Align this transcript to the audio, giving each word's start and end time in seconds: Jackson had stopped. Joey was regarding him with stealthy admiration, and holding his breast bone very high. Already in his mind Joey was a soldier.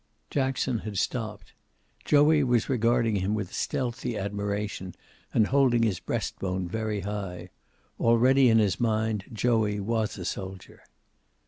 Jackson 0.31 0.79
had 0.79 0.97
stopped. 0.97 1.53
Joey 2.05 2.43
was 2.43 2.67
regarding 2.67 3.17
him 3.17 3.35
with 3.35 3.53
stealthy 3.53 4.17
admiration, 4.17 4.95
and 5.31 5.45
holding 5.45 5.83
his 5.83 5.99
breast 5.99 6.39
bone 6.39 6.67
very 6.67 7.01
high. 7.01 7.51
Already 7.99 8.49
in 8.49 8.57
his 8.57 8.79
mind 8.79 9.25
Joey 9.31 9.79
was 9.79 10.17
a 10.17 10.25
soldier. 10.25 10.81